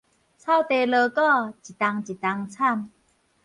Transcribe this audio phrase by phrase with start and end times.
[0.03, 0.43] 草地鑼鼓，一冬一冬
[2.47, 2.59] 慘